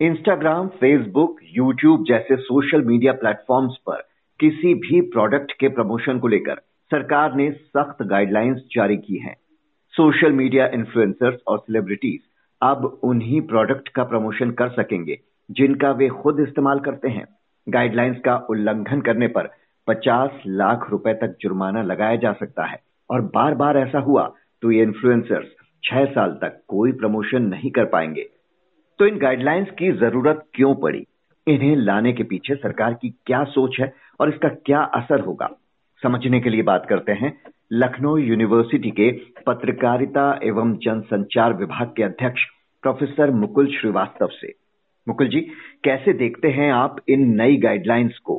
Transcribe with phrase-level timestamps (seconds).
[0.00, 3.96] Instagram Facebook YouTube जैसे social media platforms पर
[4.40, 9.34] किसी भी प्रोडक्ट के प्रमोशन को लेकर सरकार ने सख्त गाइडलाइंस जारी की हैं।
[9.94, 12.20] सोशल मीडिया इन्फ्लुएंसर्स और सेलिब्रिटीज
[12.62, 15.18] अब उन्हीं प्रोडक्ट का प्रमोशन कर सकेंगे,
[15.50, 17.26] जिनका वे खुद इस्तेमाल करते हैं।
[17.66, 19.50] गाइडलाइंस का उल्लंघन करने पर
[19.88, 24.30] 50 लाख रुपए तक जुर्माना लगाया जा सकता है। और बार बार ऐसा हुआ
[24.62, 28.28] तो ये इन्फ्लुएंसर्स छह साल तक कोई प्रमोशन नहीं कर पाएँगे।
[29.00, 31.04] तो इन गाइडलाइंस की ज़रूरत क्यों पड़ी?
[31.46, 35.48] इन्हें लाने के पीछे सरकार की क्या सोच है और इसका क्या असर होगा?
[36.02, 37.32] समझने के लिए बात करते हैं
[37.72, 39.10] लखनऊ यूनिवर्सिटी के
[39.46, 42.44] पत्रकारिता एवं जनसंचार विभाग के अध्यक्ष
[42.84, 44.52] प्रोफेसर मुकुल श्रीवास्तव से।
[45.06, 45.40] मुकुल जी,
[45.84, 48.38] कैसे देखते हैं आप इन नई गाइडलाइंस को?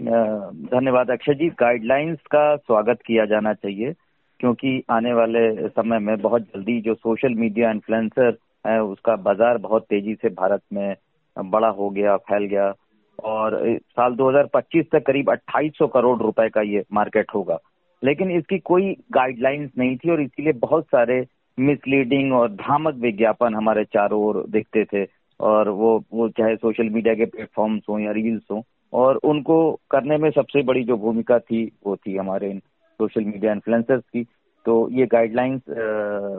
[0.00, 3.92] धन्यवाद अक्षय जी। गाइडलाइंस का स्वागत किया जाना चाहिए,
[4.40, 10.14] क्योंकि आने वाले समय में बहुत जल्दी जो सोशल मीडिया इन्फ्लुएंसर उसका बाज़ार बहुत तेज़ी
[10.14, 10.94] से भारत में
[11.36, 12.72] बड़ा हो गया, फैल गया।
[13.18, 17.58] और साल 2025 तक करीब 2800 करोड़ रुपए का ये मार्केट होगा।
[18.02, 21.24] लेकिन इसकी कोई गाइडलाइंस नहीं थी और इसीलिए बहुत सारे
[21.58, 25.06] मिसलीडिंग और भ्रामक विज्ञापन हमारे चारों ओर देखते थे।
[25.40, 28.60] और वो वो चाहे सोशल मीडिया के प्लेटफॉर्म्स हों या रील्स हों,
[28.92, 29.56] और उनको
[29.90, 32.58] करने में सबसे बड़ी जो भूमिका थी, वो थी हमारे इन
[33.00, 34.26] सोशल मीडिया इन्फ्लुएंसर्स की।
[34.66, 35.60] तो ये गाइडलाइंस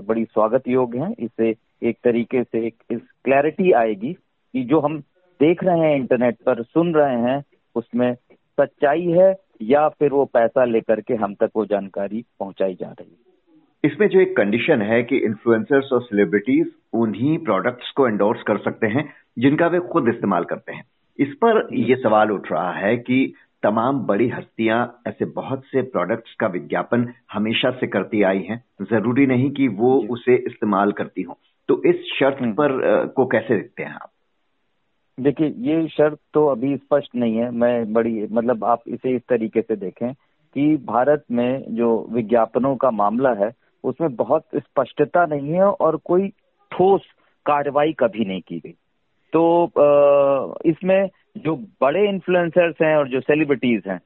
[0.08, 5.00] बड़ी स्वागत योग्य हैं। इससे एक तरीके से एक, इस क्लैरिटी आएगी कि जो हम
[5.40, 7.44] देख रहे हैं इंटरनेट पर, सुन रहे हैं,
[7.76, 8.14] उसमें
[8.58, 13.10] सच्चाई है या फिर वो पैसा लेकर के हम तक वो जानकारी पहुंचाई जा रही
[13.10, 13.24] है।
[13.84, 18.88] इसमें जो एक कंडीशन है कि इन्फ्लुएंसर्स और सेलिब्रिटीज उन्हीं प्रोडक्ट्स को एंडोर्स कर सकते
[18.88, 19.10] हैं
[19.40, 20.84] जिनका वे खुद इस्तेमाल करते हैं।
[21.20, 23.34] इस पर ये सवाल उठ रहा है कि
[23.66, 29.26] तमाम बड़ी हस्तियाँ ऐसे बहुत से प्रोडक्ट्स का विज्ञापन हमेशा से करती आई हैं। ज़रूरी
[29.26, 31.34] नहीं कि वो उसे इस्तेमाल करती हों।
[31.68, 34.10] तो इस शर्त हम्म। पर को कैसे देखते हैं आप?
[35.20, 39.62] देखिए ये शर्त तो अभी स्पष्ट नहीं है। मैं बड़ी मतलब आप इसे इस तरीके
[39.62, 40.14] से देखें
[40.54, 43.52] कि भारत में जो विज्ञापनों का मामला है
[43.84, 46.28] उसमें बहुत स्पष्टता नहीं है और कोई
[46.72, 47.02] ठोस
[47.46, 48.76] कार्रवाई कभी नहीं की गई।
[49.36, 54.00] तो इसमें जो बड़े इन्फ्लुएंसर्स हैं और जो सेलिब्रिटीज हैं,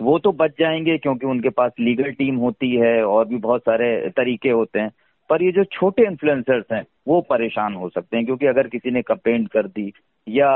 [0.00, 4.08] वो तो बच जाएँगे क्योंकि उनके पास लीगल टीम होती है और भी बहुत सारे
[4.08, 4.90] तरीके होते हैं।
[5.30, 9.02] पर ये जो छोटे इन्फ्लुएंसर्स हैं, वो परेशान हो सकते हैं क्योंकि अगर किसी ने
[9.02, 9.92] कंप्लेंट कर दी
[10.28, 10.48] या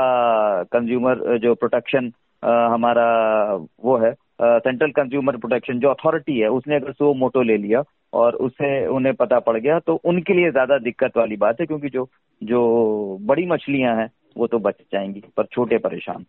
[0.63, 2.11] कंज्यूमर जो प्रोटेक्शन
[2.45, 3.07] हमारा
[3.83, 7.83] वो है सेंट्रल कंज्यूमर प्रोटेक्शन जो अथॉरिटी है, उसने अगर सो मोटो ले लिया
[8.13, 11.89] और उससे उन्हें पता पड़ गया तो उनके लिए ज़्यादा दिक्कत वाली बात है, क्योंकि
[11.89, 12.07] जो
[12.41, 16.25] जो बड़ी मछलियाँ हैं, वो तो बच जाएँगी, पर छोटे परेशान।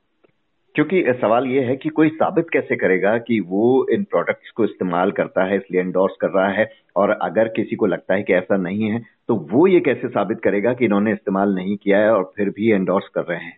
[0.75, 5.11] क्योंकि सवाल ये है कि कोई साबित कैसे करेगा कि वो इन प्रोडक्ट्स को इस्तेमाल
[5.13, 8.57] करता है, इसलिए एंडोर्स कर रहा है, और अगर किसी को लगता है कि ऐसा
[8.59, 12.33] नहीं है तो वो ये कैसे साबित करेगा कि इन्होंने इस्तेमाल नहीं किया है और
[12.37, 13.57] फिर भी एंडोर्स कर रहे हैं?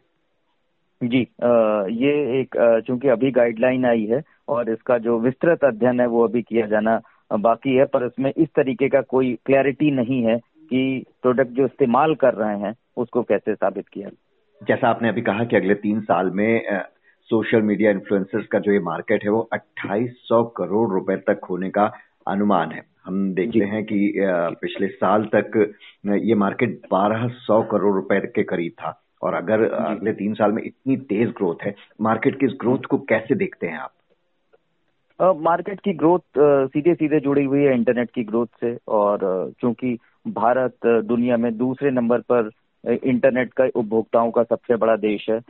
[1.02, 1.48] जी आ,
[1.90, 6.42] ये एक चूँकि अभी गाइडलाइन आई है और इसका जो विस्तृत अध्ययन है वो अभी
[6.42, 7.00] किया जाना
[7.32, 12.14] बाकी है पर इसमें इस तरीके का कोई क्लैरिटी नहीं है कि प्रोडक्ट जो इस्तेमाल
[12.14, 14.08] कर रहे हैं उसको कैसे साबित किया
[14.68, 16.82] जैसा आपने अभी कहा कि अगले तीन साल में
[17.30, 21.92] सोशल मीडिया इन्फ्लुएंसर्स का जो ये मार्केट है वो 2800 करोड़ रुपए तक होने का
[22.28, 24.14] अनुमान है। हम देखते हैं कि
[24.60, 25.74] पिछले साल तक
[26.06, 30.96] ये मार्केट 1200 करोड़ रुपए के करीब था। और अगर अगले तीन साल में इतनी
[31.08, 33.92] तेज ग्रोथ है मार्केट की इस ग्रोथ को कैसे देखते हैं आप?
[35.20, 36.20] मार्केट की ग्रोथ
[36.68, 39.98] सीधे सीधे जुड़ी हुई है इंटरनेट की ग्रोथ से और चूँकि
[40.28, 42.50] भारत दुनिया में दूसरे नंबर पर
[42.84, 45.40] इंटरनेट का उपभोक्ताओं का सबसे बड़ा देश है।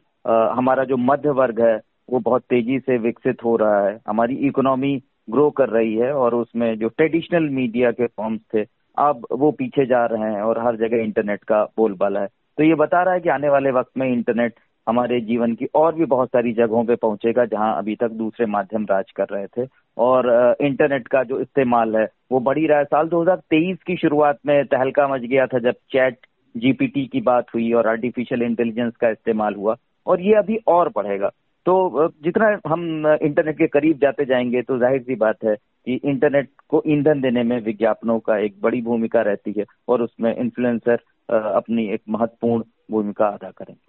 [0.54, 1.76] हमारा जो मध्य वर्ग है
[2.10, 4.96] वो बहुत तेज़ी से विकसित हो रहा है। हमारी इकोनॉमी
[5.30, 8.64] ग्रो कर रही है और उसमें जो ट्रेडिशनल मीडिया के फॉर्म्स थे
[8.96, 12.28] अब वो पीछे जा रहे हैं और हर जगह इंटरनेट का बोलबाला है।
[12.60, 14.54] तो ये बता रहा है कि आने वाले वक्त में इंटरनेट
[14.86, 18.84] हमारे जीवन की और भी बहुत सारी जगहों पे पहुंचेगा, जहाँ अभी तक दूसरे माध्यम
[18.90, 19.66] राज कर रहे थे।
[19.96, 24.64] और इंटरनेट का जो इस्तेमाल है, वो बढ़ी रहा है। साल 2023 की शुरुआत में
[24.66, 26.18] तहलका मच गया था जब चैट
[26.54, 31.30] जीपीटी की बात हुई और आर्टिफिशियल इंटेलिजेंस का इस्तेमाल हुआ, और ये अभी और बढ़ेगा।
[31.66, 36.48] तो जितना हम इंटरनेट के करीब जाते जाएँगे तो ज़ाहिर सी बात है कि इंटरनेट
[36.68, 40.98] को ईंधन देने में विज्ञापनों का एक बड़ी भूमिका रहती है, और उसमें इन्फ्लुएंसर
[41.30, 43.88] अपनी एक महत्वपूर्ण भूमिका अदा करेंगे।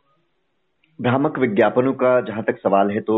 [0.99, 3.15] भ्रामक विज्ञापनों का जहाँ तक सवाल है तो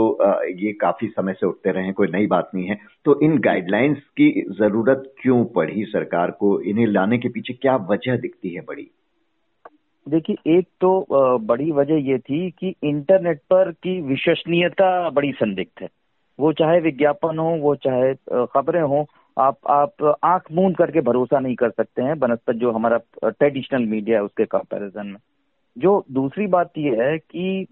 [0.58, 4.30] ये काफ़ी समय से उठते रहे कोई नई बात नहीं है। तो इन गाइडलाइंस की
[4.60, 6.60] ज़रूरत क्यों पड़ी सरकार को?
[6.62, 8.90] इन्हें लाने के पीछे क्या वजह दिखती है बड़ी?
[10.08, 15.90] देखिए एक तो बड़ी वजह ये थी कि इंटरनेट पर की विश्वसनीयता बड़ी संदिग्ध है।
[16.40, 18.14] वो चाहे विज्ञापन हो वो चाहे
[18.48, 19.06] खबरें हो
[19.38, 24.18] आप आप आँख मूंद करके भरोसा नहीं कर सकते हैं, बनस्पत जो हमारा ट्रेडिशनल मीडिया
[24.18, 25.20] है, उसके कंपैरिजन में।
[25.78, 27.64] जो दूसरी बात ये है कि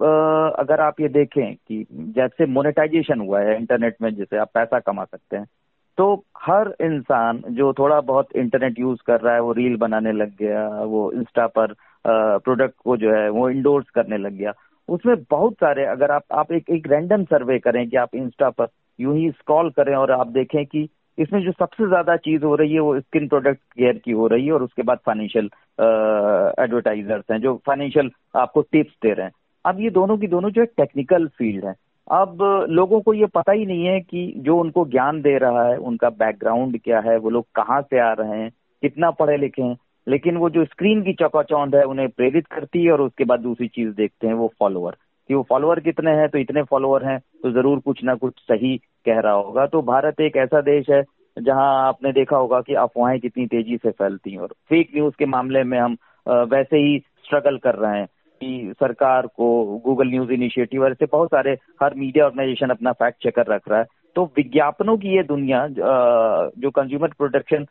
[0.60, 1.86] अगर आप ये देखें कि
[2.16, 5.46] जैसे मोनेटाइजेशन हुआ है इंटरनेट में जैसे आप पैसा कमा सकते हैं
[5.98, 10.36] तो हर इंसान जो थोड़ा बहुत इंटरनेट यूज़ कर रहा है, वो रील बनाने लग
[10.40, 11.74] गया, वो इंस्टा पर
[12.06, 14.54] प्रोडक्ट को जो है, वो इंडोर्स करने लग गया।
[14.90, 18.68] उसमें बहुत सारे, अगर आप आप एक एक रैंडम सर्वे करें कि आप इंस्टा पर
[19.00, 20.88] यूँ ही स्क्रॉल करें और आप देखें कि
[21.22, 24.46] इसमें जो सबसे ज़्यादा चीज़ हो रही है, वो स्किन प्रोडक्ट केयर की हो रही
[24.46, 25.50] है और उसके बाद फाइनेंशियल
[26.64, 29.34] एडवर्टाइजर्स हैं, जो फाइनेंशियल आपको टिप्स दे रहे हैं।
[29.66, 31.76] अब ये दोनों की दोनों जो है टेक्निकल फ़ील्ड है।
[32.12, 32.38] अब
[32.70, 36.10] लोगों को ये पता ही नहीं है कि जो उनको ज्ञान दे रहा है, उनका
[36.10, 38.50] बैकग्राउंड क्या है, वो लोग कहाँ से आ रहे हैं,
[38.84, 39.78] कितना पढ़े लिखे हैं,
[40.08, 43.68] लेकिन वो जो स्क्रीन की चौकाचौंध है, उन्हें प्रेरित करती है और उसके बाद दूसरी
[43.68, 44.96] चीज़ देखते हैं, वो फॉलोअर
[45.30, 48.76] कि वो फॉलोअर कितने हैं तो इतने फॉलोअर हैं तो ज़रूर कुछ ना कुछ सही
[49.06, 51.04] कह रहा होगा। तो भारत एक ऐसा देश है,
[51.38, 55.26] जहाँ आपने देखा होगा कि अफवाहें कितनी तेज़ी से फैलती हैं और फेक न्यूज़ के
[55.28, 58.08] मामले में हम वैसे ही स्ट्रगल कर रहे हैं
[58.42, 61.52] कि सरकार को गूगल न्यूज़ इनिशिएटिव ऐसे बहुत सारे,
[61.84, 63.86] हर मीडिया ऑर्गेनाइजेशन अपना फैक्ट चेकर रख रहा है।
[64.16, 67.66] तो विज्ञापनों की ये दुनिया जो कंज्यूमर प्रोटेक्शन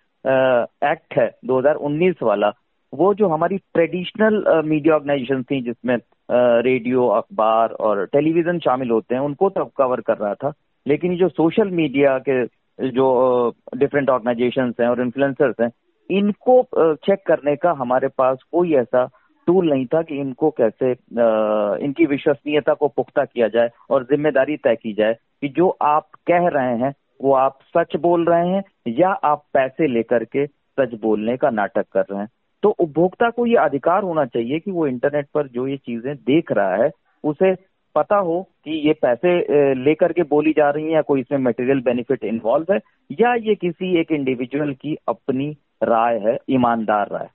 [0.84, 2.52] एक्ट है 2019 वाला
[2.92, 5.96] वो जो हमारी ट्रेडिशनल मीडिया ऑर्गेनाइजेशन थी, जिसमें
[6.62, 10.52] रेडियो अखबार और टेलीविज़न शामिल होते हैं, उनको तो कवर कर रहा था।
[10.86, 12.44] लेकिन जो सोशल मीडिया के
[12.78, 15.70] जो डिफरेंट ऑर्गेनाइजेशन हैं और इन्फ्लुएंसर्स हैं,
[16.10, 19.04] इनको चेक करने का हमारे पास कोई ऐसा
[19.46, 20.90] टूल नहीं था कि इनको कैसे
[21.84, 26.48] इनकी विश्वसनीयता को पुख्ता किया जाए और ज़िम्मेदारी तय की जाए कि जो आप कह
[26.48, 26.92] रहे हैं,
[27.22, 31.86] वो आप सच बोल रहे हैं या आप पैसे लेकर के सच बोलने का नाटक
[31.92, 32.28] कर रहे हैं।
[32.62, 36.52] तो उपभोक्ता को ये अधिकार होना चाहिए कि वो इंटरनेट पर जो ये चीज़ें देख
[36.52, 36.90] रहा है
[37.24, 37.54] उसे
[37.94, 39.30] पता हो कि ये पैसे
[39.74, 42.78] लेकर के बोली जा रही है या कोई इसमें मटेरियल बेनिफिट इन्वॉल्व है
[43.20, 45.50] या ये किसी एक इंडिविजुअल की अपनी
[45.82, 47.28] राय है ईमानदार राय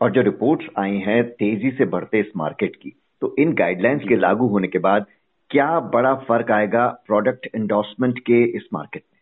[0.00, 2.92] और जो रिपोर्ट्स आई हैं तेज़ी से बढ़ते इस मार्केट की
[3.22, 5.06] तो इन गाइडलाइंस के लागू होने के बाद
[5.50, 9.15] क्या बड़ा फ़र्क आएगा प्रोडक्ट एंडोर्समेंट के इस मार्केट में?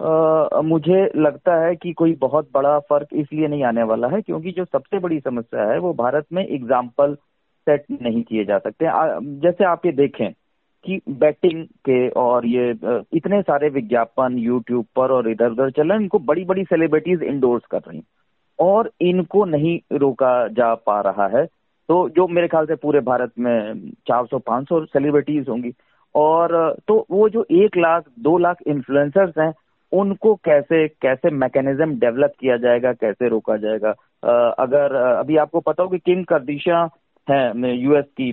[0.00, 4.50] Uh, मुझे लगता है कि कोई बहुत बड़ा फ़र्क इसलिए नहीं आने वाला है क्योंकि
[4.50, 7.14] जो सबसे बड़ी समस्या है वो भारत में एग्ज़ाम्पल
[7.66, 10.32] सेट नहीं किए जा सकते। आ, जैसे आप ये देखें
[10.84, 12.70] कि बैटिंग के और ये
[13.12, 17.22] इतने सारे विज्ञापन यूट्यूब पर और इधर उधर चल रहे हैं इनको बड़ी बड़ी सेलिब्रिटीज
[17.22, 18.02] इंडोर्स कर रही
[18.58, 21.46] और इनको नहीं रोका जा पा रहा है।
[21.88, 25.72] तो जो मेरे ख्याल से पूरे भारत में 400-500 सेलिब्रिटीज होंगी
[26.14, 29.52] और तो वो जो एक लाख दो लाख इन्फ्लुएंसर्स हैं
[29.92, 33.90] उनको कैसे कैसे मैकेनिज्म डेवलप किया जाएगा कैसे रोका जाएगा?
[34.58, 36.88] अगर अभी आपको पता हो कि किम कर्दिशा
[37.28, 38.28] है यूएस की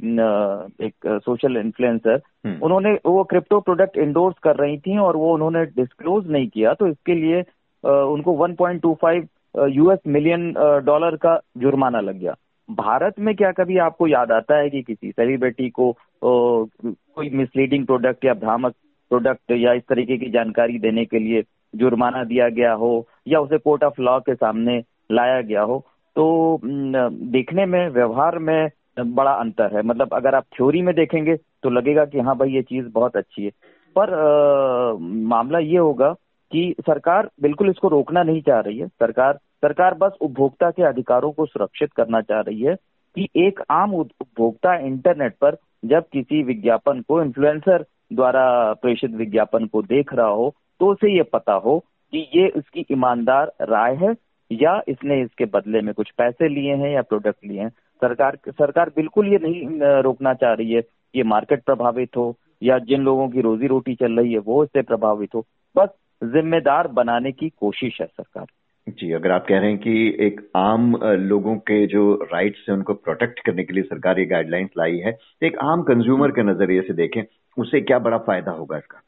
[0.86, 5.65] एक सोशल इन्फ्लुएंसर हम्म। उन्होंने वो क्रिप्टो प्रोडक्ट इंडोर्स कर रही थी और वो उन्होंने
[5.65, 7.42] डिस्क्लोज नहीं किया। तो इसके लिए
[7.83, 9.27] उनको 1.25
[9.69, 10.51] यूएस मिलियन
[10.86, 12.36] डॉलर का जुर्माना लग गया।
[12.69, 18.25] भारत में क्या कभी आपको याद आता है कि किसी सेलिब्रिटी को कोई मिसलीडिंग प्रोडक्ट
[18.25, 18.74] या भ्रामक
[19.09, 21.44] प्रोडक्ट या इस तरीके की जानकारी देने के लिए
[21.75, 22.92] जुर्माना दिया गया हो
[23.27, 24.77] या उसे कोर्ट ऑफ़ लॉ के सामने
[25.12, 25.80] लाया गया हो
[26.15, 28.69] तो देखने में व्यवहार में
[29.00, 32.62] बड़ा अंतर है। मतलब अगर आप थ्योरी में देखेंगे तो लगेगा कि हाँ भाई ये
[32.62, 33.51] चीज़ बहुत अच्छी है।
[33.95, 34.98] पर आ,
[35.30, 36.12] मामला ये होगा
[36.51, 41.31] कि सरकार बिल्कुल इसको रोकना नहीं चाह रही है। सरकार सरकार बस उपभोक्ता के अधिकारों
[41.31, 42.76] को सुरक्षित करना चाह रही है
[43.16, 49.81] कि एक आम उपभोक्ता इंटरनेट पर जब किसी विज्ञापन को इन्फ्लुएंसर द्वारा प्रेषित विज्ञापन को
[49.83, 51.78] देख रहा हो तो उसे ये पता हो
[52.14, 54.14] कि ये उसकी ईमानदार राय है,
[54.52, 57.69] या इसने इसके बदले में कुछ पैसे लिए हैं या प्रोडक्ट लिए हैं।
[58.02, 63.02] सरकार सरकार बिल्कुल ये नहीं रोकना चाह रही है कि मार्केट प्रभावित हो, या जिन
[63.02, 65.45] लोगों की रोजी रोटी चल रही है वो इससे प्रभावित हो।
[65.76, 65.90] बस
[66.23, 68.45] जिम्मेदार बनाने की कोशिश है सरकार।
[68.87, 72.94] जी अगर आप कह रहे हैं कि एक आम लोगों के जो राइट्स है उनको
[72.94, 76.81] प्रोटेक्ट करने के लिए सरकार ये गाइडलाइंस लाई है तो एक आम कंज्यूमर के नज़रिए
[76.81, 77.21] से देखें
[77.57, 79.01] उससे क्या बड़ा फ़ायदा होगा इसका?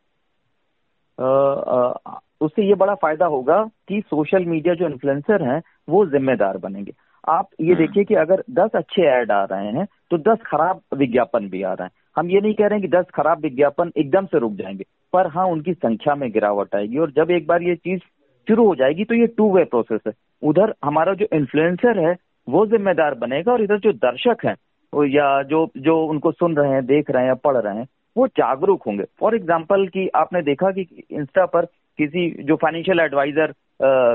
[2.42, 6.94] उससे ये बड़ा फ़ायदा होगा कि सोशल मीडिया जो इन्फ्लुएंसर हैं वो जिम्मेदार बनेंगे।
[7.30, 10.82] आप ये हम्म। देखिए कि अगर 10 अच्छे ऐड आ रहे हैं तो 10 खराब
[10.98, 13.92] विज्ञापन भी आ रहे हैं। हम ये नहीं कह रहे हैं कि 10 खराब विज्ञापन
[13.98, 17.64] एकदम से रुक जाएँगे पर हाँ उनकी संख्या में गिरावट आएगी। और जब एक बार
[17.64, 18.00] ये चीज़
[18.48, 22.16] शुरू हो जाएगी तो ये टू वे प्रोसेस है। उधर हमारा जो इन्फ्लुएंसर है
[22.48, 24.56] वो जिम्मेदार बनेगा और इधर जो दर्शक हैं
[24.94, 28.84] या जो जो उनको सुन रहे हैं देख रहे हैं पढ़ रहे हैं वो जागरूक
[28.88, 31.66] होंगे। फॉर एग्ज़ाम्पल कि आपने देखा कि इंस्टा पर
[32.00, 33.54] किसी जो फाइनेंशियल एडवाइजर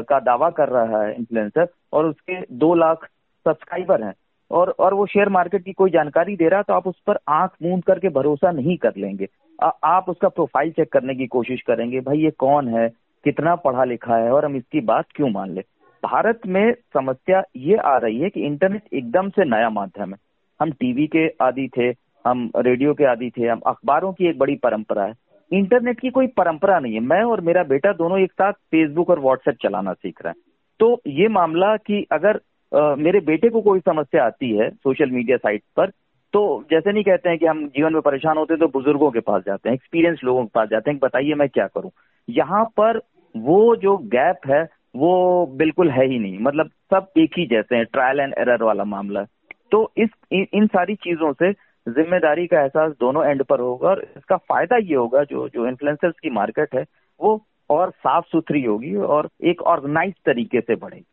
[0.09, 3.09] का दावा कर रहा है इन्फ्लुएंसर और उसके दो लाख
[3.47, 4.13] सब्सक्राइबर हैं
[4.51, 7.19] और और वो शेयर मार्केट की कोई जानकारी दे रहा है तो आप उस पर
[7.29, 9.29] आँख मूंद करके भरोसा नहीं कर लेंगे।
[9.59, 12.87] आ, आप उसका प्रोफ़ाइल चेक करने की कोशिश करेंगे भाई ये कौन है?
[13.25, 15.61] कितना पढ़ा लिखा है और हम इसकी बात क्यों मान ले?
[16.03, 20.19] भारत में समस्या ये आ रही है कि इंटरनेट एकदम से नया माध्यम है।
[20.61, 21.89] हम टीवी के आदि थे
[22.25, 25.13] हम रेडियो के आदि थे हम अखबारों की एक बड़ी परंपरा है।
[25.51, 29.21] इंटरनेट की कोई परंपरा नहीं है। मैं और मेरा बेटा दोनों एक साथ फेसबुक और
[29.21, 30.43] व्हाट्सएप चलाना सीख रहे हैं।
[30.81, 32.41] तो ये मामला कि अगर
[32.73, 35.91] आ, मेरे बेटे को कोई समस्या आती है सोशल मीडिया साइट पर
[36.35, 36.41] तो
[36.71, 39.43] जैसे नहीं कहते हैं कि हम जीवन में परेशान होते हैं तो बुज़ुर्गों के पास
[39.47, 41.91] जाते हैं एक्सपीरियंस लोगों के पास जाते हैं बताइए मैं क्या करूँ?
[42.29, 42.99] यहाँ पर
[43.35, 44.63] वो जो गैप है
[44.97, 48.85] वो बिल्कुल है ही नहीं। मतलब सब एक ही जैसे हैं ट्रायल एंड एरर वाला
[48.87, 49.23] मामला।
[49.71, 51.53] तो इस इन, इन सारी चीज़ों से
[51.87, 56.15] ज़िम्मेदारी का एहसास दोनों एंड पर होगा और इसका फ़ायदा ये होगा जो जो इन्फ्लुएंसर्स
[56.23, 56.85] की मार्केट है
[57.21, 61.05] वो और साफ़ सुथरी होगी और एक ऑर्गेनाइज तरीके से बढ़ेगी।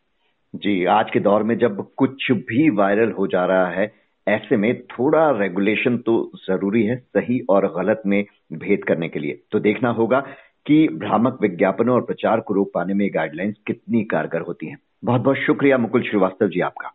[0.54, 3.90] जी आज के दौर में जब कुछ भी वायरल हो जा रहा है
[4.26, 8.22] ऐसे में थोड़ा रेगुलेशन तो ज़रूरी है सही और गलत में
[8.54, 10.24] भेद करने के लिए। तो देखना होगा
[10.66, 15.20] कि भ्रामक विज्ञापनों और प्रचार को रोक पाने में गाइडलाइंस कितनी कारगर होती हैं। बहुत
[15.20, 16.90] बहुत शुक्रिया मुकुल श्रीवास्तव जी आपका।